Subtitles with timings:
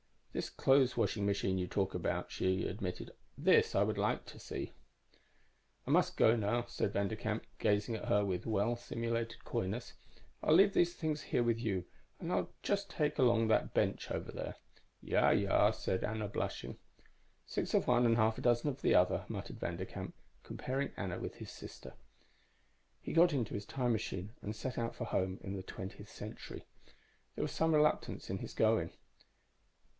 [0.33, 3.11] "This clothes washing machine you talk about," she admitted.
[3.37, 4.67] "This I would like to see."_
[5.87, 9.93] _"I must go now," said Vanderkamp, gazing at her with well simulated coyness.
[10.41, 11.85] "I'll leave these things here with you,
[12.19, 14.55] and I'll just take along that bench over there."_
[15.01, 16.77] "Ja, ja," said Anna, blushing.
[17.45, 20.13] "Six of one and half a dozen of the other," muttered Vanderkamp,
[20.43, 21.93] comparing Anna with his sister.
[23.05, 26.65] _He got into his time machine and set out for home in the twentieth century.
[27.35, 28.93] There was some reluctance in his going.